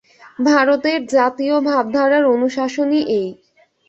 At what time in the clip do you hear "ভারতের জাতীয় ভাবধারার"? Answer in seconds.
0.39-2.23